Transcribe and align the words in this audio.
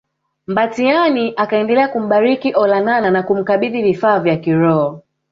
Mbatiany 0.47 1.33
akaendelea 1.37 1.87
kumbariki 1.87 2.49
Olonana 2.61 3.11
na 3.11 3.23
kumkabidhi 3.23 3.83
vifaa 3.83 4.19
vya 4.19 4.37
kiroho 4.37 5.03